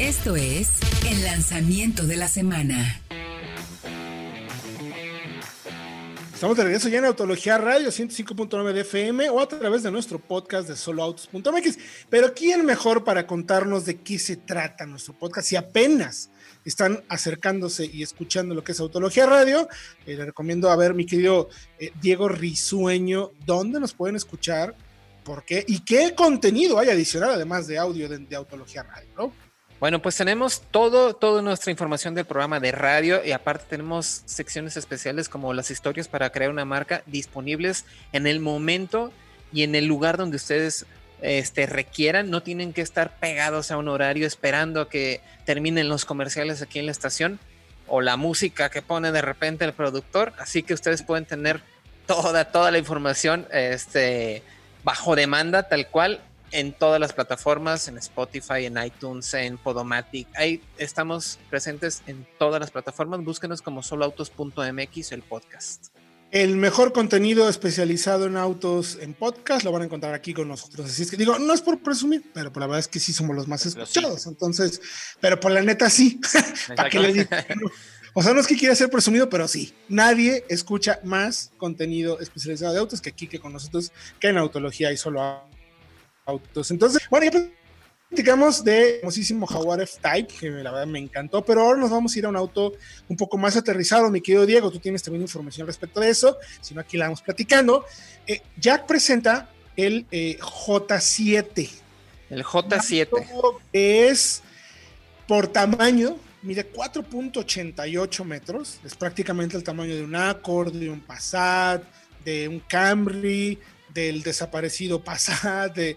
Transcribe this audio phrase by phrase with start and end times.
[0.00, 0.70] Esto es
[1.06, 3.02] el lanzamiento de la semana.
[6.32, 10.18] Estamos de regreso ya en Autología Radio 105.9 de FM o a través de nuestro
[10.18, 11.78] podcast de soloautos.mx.
[12.08, 15.48] Pero ¿quién mejor para contarnos de qué se trata nuestro podcast?
[15.48, 16.30] Si apenas
[16.64, 19.68] están acercándose y escuchando lo que es Autología Radio,
[20.06, 24.74] eh, le recomiendo a ver mi querido eh, Diego Risueño, dónde nos pueden escuchar,
[25.24, 29.49] por qué y qué contenido hay adicional además de audio de, de Autología Radio, ¿no?
[29.80, 34.76] Bueno, pues tenemos todo, toda nuestra información del programa de radio y aparte tenemos secciones
[34.76, 39.10] especiales como las historias para crear una marca disponibles en el momento
[39.54, 40.84] y en el lugar donde ustedes
[41.22, 42.28] este, requieran.
[42.28, 46.78] No tienen que estar pegados a un horario esperando a que terminen los comerciales aquí
[46.78, 47.40] en la estación
[47.86, 50.34] o la música que pone de repente el productor.
[50.38, 51.62] Así que ustedes pueden tener
[52.06, 54.42] toda, toda la información este,
[54.84, 56.20] bajo demanda tal cual
[56.52, 60.28] en todas las plataformas, en Spotify, en iTunes, en Podomatic.
[60.36, 63.22] Ahí estamos presentes en todas las plataformas.
[63.24, 65.88] Búsquenos como soloautos.mx el podcast.
[66.30, 70.88] El mejor contenido especializado en autos en podcast lo van a encontrar aquí con nosotros.
[70.88, 73.12] Así es que digo, no es por presumir, pero por la verdad es que sí
[73.12, 74.26] somos los más escuchados.
[74.26, 74.80] Entonces,
[75.20, 76.20] pero por la neta sí.
[76.76, 77.28] ¿Para qué le digo?
[78.12, 79.72] O sea, no es que quiera ser presumido, pero sí.
[79.88, 84.90] Nadie escucha más contenido especializado de autos que aquí, que con nosotros, que en Autología
[84.90, 85.59] y solo autos.
[86.70, 87.50] Entonces, bueno, ya
[88.10, 92.18] platicamos de famosísimo Jaguar F-Type, que la verdad me encantó, pero ahora nos vamos a
[92.18, 92.72] ir a un auto
[93.08, 96.74] un poco más aterrizado, mi querido Diego, tú tienes también información respecto de eso, si
[96.74, 97.84] no aquí la vamos platicando.
[98.26, 101.70] Eh, Jack presenta el eh, J7.
[102.30, 103.58] El J7.
[103.72, 104.42] Es
[105.28, 111.84] por tamaño, mide 4.88 metros, es prácticamente el tamaño de un Accord, de un Passat,
[112.24, 113.56] de un Camry,
[113.94, 115.96] del desaparecido Passat, de,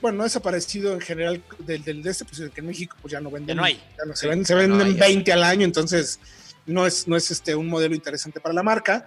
[0.00, 3.20] bueno, no desaparecido en general del, del de este, pues que en México pues ya
[3.20, 3.56] no venden.
[3.56, 3.74] Ya no hay.
[3.74, 6.20] Ya no, se, venden, se venden 20 al año, entonces
[6.66, 9.06] no es, no es este, un modelo interesante para la marca.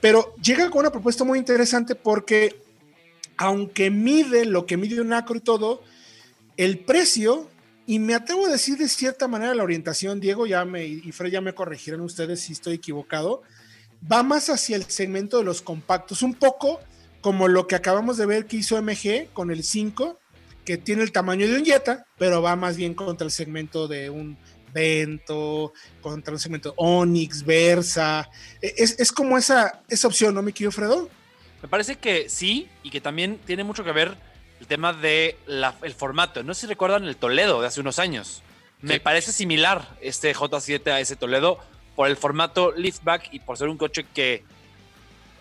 [0.00, 2.62] Pero llega con una propuesta muy interesante porque,
[3.36, 5.82] aunque mide lo que mide un acro y todo,
[6.56, 7.50] el precio,
[7.86, 11.32] y me atrevo a decir de cierta manera la orientación, Diego ya me, y Fred
[11.32, 13.42] ya me corregirán ustedes si estoy equivocado,
[14.10, 16.80] va más hacia el segmento de los compactos, un poco
[17.20, 20.18] como lo que acabamos de ver que hizo MG con el 5,
[20.64, 24.10] que tiene el tamaño de un Jetta, pero va más bien contra el segmento de
[24.10, 24.38] un
[24.72, 28.30] Vento, contra un segmento Onix, Versa.
[28.60, 31.08] Es, es como esa, esa opción, ¿no, mi querido Fredo?
[31.62, 34.16] Me parece que sí, y que también tiene mucho que ver
[34.60, 36.42] el tema de el formato.
[36.42, 38.42] No sé si recuerdan el Toledo de hace unos años.
[38.80, 41.58] Me parece similar este J7 a ese Toledo
[41.96, 44.42] por el formato liftback y por ser un coche que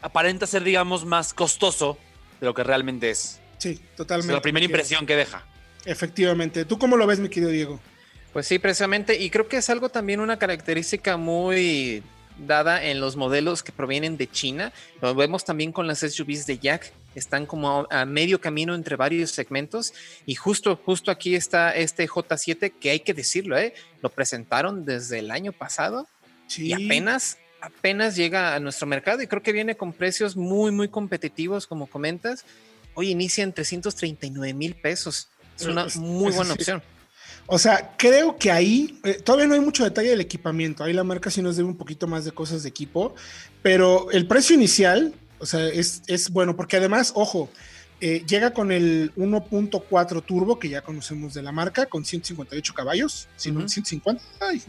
[0.02, 1.98] aparenta ser, digamos, más costoso
[2.40, 3.40] de lo que realmente es.
[3.58, 4.32] Sí, totalmente.
[4.32, 5.46] Es la primera impresión que deja.
[5.86, 6.66] Efectivamente.
[6.66, 7.80] ¿Tú cómo lo ves, mi querido Diego?
[8.34, 9.20] Pues sí, precisamente.
[9.20, 12.04] Y creo que es algo también una característica muy
[12.38, 14.72] dada en los modelos que provienen de China.
[15.02, 16.94] Lo vemos también con las SUVs de Jack.
[17.16, 19.94] Están como a, medio camino entre varios segmentos.
[20.26, 23.74] Y justo, justo aquí está este J7 que hay que decirlo, ¿eh?
[24.02, 26.08] Lo presentaron desde el año pasado.
[26.48, 26.68] Sí.
[26.68, 30.88] Y apenas apenas llega a nuestro mercado y creo que viene con precios muy, muy
[30.88, 32.46] competitivos, como comentas.
[32.96, 35.30] Hoy inicia en 339 mil pesos.
[35.58, 36.82] Es una muy buena opción.
[37.52, 40.84] O sea, creo que ahí eh, todavía no hay mucho detalle del equipamiento.
[40.84, 43.16] Ahí la marca sí nos debe un poquito más de cosas de equipo,
[43.64, 47.50] pero el precio inicial, o sea, es, es bueno, porque además, ojo,
[48.02, 53.28] eh, llega con el 1.4 turbo que ya conocemos de la marca, con 158 caballos,
[53.46, 53.68] uh -huh.
[53.68, 54.62] 150, ay,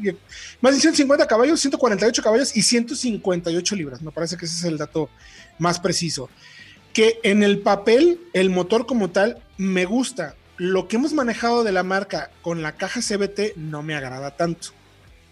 [0.60, 4.02] más de 150 caballos, 148 caballos y 158 libras.
[4.02, 5.08] Me parece que ese es el dato
[5.58, 6.28] más preciso.
[6.92, 10.34] Que en el papel, el motor como tal, me gusta.
[10.56, 14.70] Lo que hemos manejado de la marca con la caja CBT no me agrada tanto.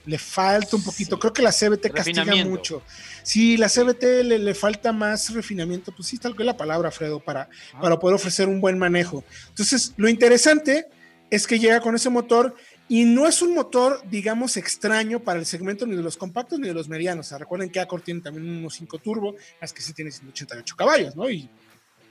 [0.09, 1.17] Le falta un poquito.
[1.17, 1.21] Sí.
[1.21, 2.83] Creo que la CBT castiga mucho.
[3.23, 5.93] Sí, la CBT le, le, falta más refinamiento.
[5.95, 7.81] Pues sí, tal que la palabra, Fredo, para, ah.
[7.81, 9.23] para poder ofrecer un buen manejo.
[9.49, 10.87] Entonces, lo interesante
[11.31, 12.55] es que llega con ese motor
[12.89, 16.69] y no es un motor, digamos, extraño para el segmento ni de los compactos ni
[16.69, 17.27] de los medianos.
[17.27, 20.75] O sea, recuerden que Accord tiene también unos 5 turbo, las que sí tiene 188
[20.75, 21.29] caballos, ¿no?
[21.29, 21.51] Y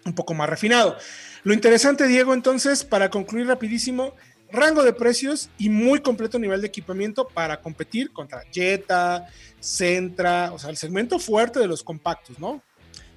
[0.05, 0.95] un poco más refinado.
[1.43, 4.13] Lo interesante, Diego, entonces, para concluir rapidísimo,
[4.51, 9.27] rango de precios y muy completo nivel de equipamiento para competir contra Jetta,
[9.59, 12.61] Centra, o sea, el segmento fuerte de los compactos, ¿no?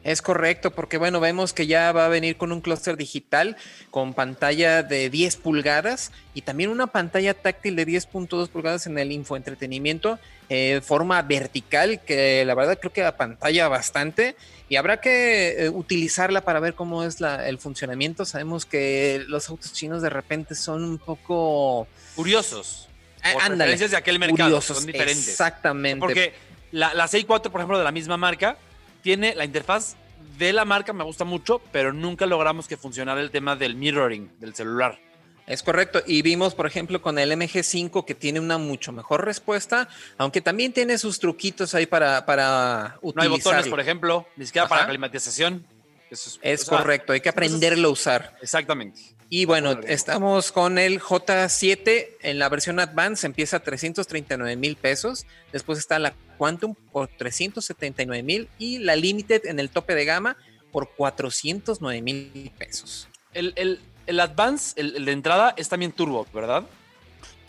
[0.02, 3.56] Es correcto, porque bueno, vemos que ya va a venir con un clúster digital
[3.90, 9.12] con pantalla de 10 pulgadas y también una pantalla táctil de 10.2 pulgadas en el
[9.12, 10.18] infoentretenimiento,
[10.48, 14.36] eh, forma vertical, que la verdad creo que apantalla bastante
[14.70, 18.24] y habrá que eh, utilizarla para ver cómo es la, el funcionamiento.
[18.24, 21.86] Sabemos que los autos chinos de repente son un poco
[22.16, 22.88] curiosos.
[23.34, 23.76] Por ándale.
[23.76, 24.48] de aquel mercado.
[24.48, 25.28] Curiosos, Son diferentes.
[25.28, 26.00] Exactamente.
[26.00, 26.32] Porque
[26.72, 28.56] la, la 6.4, por ejemplo, de la misma marca,
[29.02, 29.96] tiene la interfaz
[30.38, 34.30] de la marca, me gusta mucho, pero nunca logramos que funcionara el tema del mirroring
[34.38, 34.98] del celular.
[35.46, 36.00] Es correcto.
[36.06, 40.72] Y vimos, por ejemplo, con el MG5 que tiene una mucho mejor respuesta, aunque también
[40.72, 45.66] tiene sus truquitos ahí para, para No hay botones, por ejemplo, ni siquiera para climatización.
[46.08, 48.36] Eso Es o sea, correcto, hay que aprenderlo a usar.
[48.40, 49.00] Exactamente.
[49.32, 49.92] Y bueno, Órale.
[49.94, 55.24] estamos con el J7 en la versión Advance, empieza a 339 mil pesos.
[55.52, 60.36] Después está la Quantum por 379 mil y la Limited en el tope de gama
[60.72, 63.08] por 409 mil pesos.
[63.32, 66.64] El, el, el Advance, el, el de entrada, es también turbo, ¿verdad?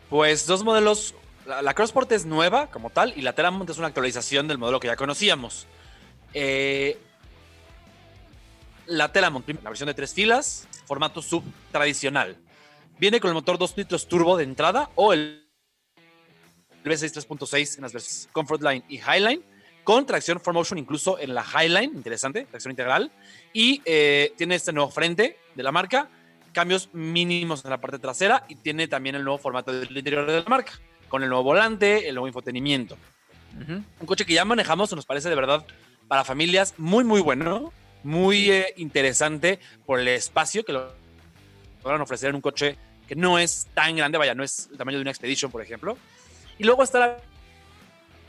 [0.10, 1.13] Pues dos modelos.
[1.45, 4.80] La, la Crossport es nueva como tal y la Teramont es una actualización del modelo
[4.80, 5.68] que ya conocíamos.
[6.33, 6.98] Eh,
[8.88, 12.38] la Teramont, la versión de tres filas, formato sub tradicional.
[13.00, 15.48] Viene con el motor 2 litros turbo de entrada o el
[16.83, 19.44] V6 3.6 en las versiones Comfortline y Highline,
[19.83, 23.12] con tracción 4Motion incluso en la Highline, interesante, tracción integral.
[23.54, 26.10] Y eh, tiene este nuevo frente de la marca,
[26.54, 30.42] cambios mínimos en la parte trasera y tiene también el nuevo formato del interior de
[30.42, 30.74] la marca,
[31.07, 32.98] con el nuevo volante, el nuevo infotenimiento.
[33.62, 33.83] Ujú.
[34.00, 35.66] Un coche que ya manejamos, nos parece de verdad
[36.07, 37.72] para familias muy, muy bueno,
[38.04, 40.94] muy eh, interesante por el espacio que lo
[41.83, 44.98] logran ofrecer en un coche que no es tan grande, vaya, no es el tamaño
[44.98, 45.98] de una Expedition, por ejemplo.
[46.61, 47.17] Y luego está la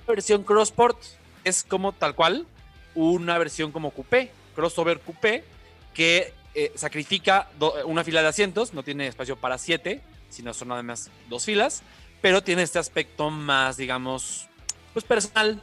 [0.09, 0.97] versión Crossport,
[1.45, 2.47] es como tal cual
[2.95, 5.45] una versión como coupé, crossover coupé,
[5.93, 7.51] que eh, sacrifica
[7.85, 10.01] una fila de asientos, no tiene espacio para siete,
[10.31, 11.83] sino son además dos filas,
[12.23, 14.49] pero tiene este aspecto más, digamos,
[14.95, 15.63] pues personal.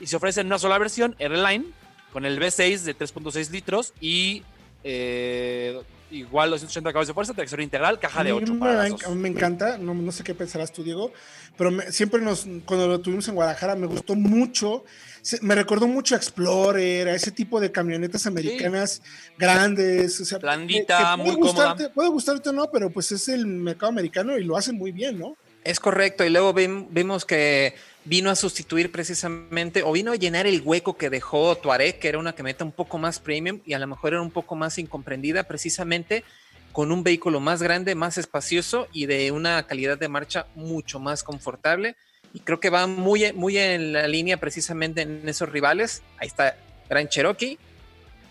[0.00, 1.66] Y se ofrece en una sola versión, R-Line,
[2.14, 4.42] con el V6 de 3.6 litros y
[4.84, 9.28] eh, igual 280 caballos de fuerza, tracción integral, caja de A mí 8 me, me
[9.28, 11.12] encanta, no, no sé qué pensarás tú, Diego,
[11.56, 14.84] pero me- siempre nos, cuando lo tuvimos en Guadalajara, me gustó mucho,
[15.22, 19.02] se- me recordó mucho a Explorer, a ese tipo de camionetas americanas
[19.36, 21.74] grandes, o sea, Blandita, puede muy cómoda.
[21.74, 24.92] gustarte- Puede gustarte o no, pero pues es el mercado americano y lo hacen muy
[24.92, 25.36] bien, ¿no?
[25.66, 30.46] Es correcto, y luego vim- vimos que vino a sustituir precisamente, o vino a llenar
[30.46, 33.80] el hueco que dejó Tuareg, que era una camioneta un poco más premium y a
[33.80, 36.22] lo mejor era un poco más incomprendida, precisamente
[36.70, 41.24] con un vehículo más grande, más espacioso y de una calidad de marcha mucho más
[41.24, 41.96] confortable.
[42.32, 46.02] Y creo que va muy, muy en la línea precisamente en esos rivales.
[46.18, 46.56] Ahí está
[46.88, 47.58] Gran Cherokee,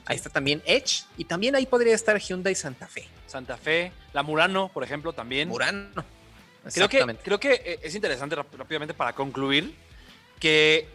[0.05, 3.09] ahí está también Edge, y también ahí podría estar Hyundai Santa Fe.
[3.27, 5.49] Santa Fe, la Murano, por ejemplo, también.
[5.49, 6.05] Murano.
[6.73, 9.75] Creo que, creo que eh, es interesante rápidamente para concluir
[10.39, 10.87] que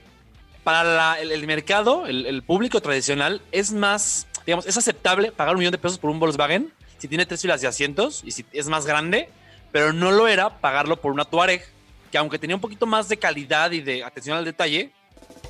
[0.65, 5.55] para la- el, el mercado, el, el público tradicional, es más, digamos, es aceptable pagar
[5.55, 8.45] un millón de pesos por un Volkswagen si tiene tres filas de asientos y si
[8.53, 9.31] es más grande,
[9.73, 11.65] pero no lo era pagarlo por una Touareg,
[12.13, 14.91] que aunque tenía un poquito más de calidad y de atención al detalle,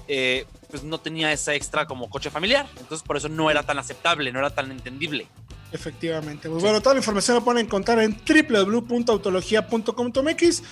[0.07, 2.67] eh, pues no tenía esa extra como coche familiar.
[2.79, 5.27] Entonces por eso no era tan aceptable, no era tan entendible.
[5.73, 6.49] Efectivamente.
[6.49, 10.63] Pues bueno, toda la información la pueden encontrar en www.autologia.com.mx.